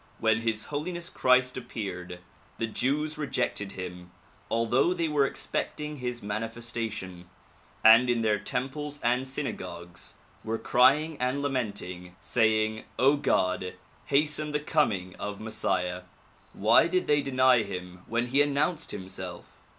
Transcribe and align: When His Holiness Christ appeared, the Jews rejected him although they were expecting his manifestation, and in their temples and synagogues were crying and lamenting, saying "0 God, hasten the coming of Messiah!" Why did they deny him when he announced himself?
When 0.17 0.41
His 0.41 0.65
Holiness 0.65 1.11
Christ 1.11 1.57
appeared, 1.57 2.17
the 2.57 2.65
Jews 2.65 3.19
rejected 3.19 3.73
him 3.73 4.09
although 4.49 4.95
they 4.95 5.07
were 5.07 5.27
expecting 5.27 5.97
his 5.97 6.23
manifestation, 6.23 7.29
and 7.83 8.09
in 8.09 8.23
their 8.23 8.39
temples 8.39 8.99
and 9.03 9.27
synagogues 9.27 10.15
were 10.43 10.57
crying 10.57 11.17
and 11.19 11.43
lamenting, 11.43 12.15
saying 12.19 12.85
"0 12.99 13.17
God, 13.17 13.75
hasten 14.05 14.53
the 14.53 14.59
coming 14.59 15.15
of 15.17 15.39
Messiah!" 15.39 16.01
Why 16.53 16.87
did 16.87 17.05
they 17.05 17.21
deny 17.21 17.61
him 17.61 18.01
when 18.07 18.25
he 18.25 18.41
announced 18.41 18.89
himself? 18.89 19.59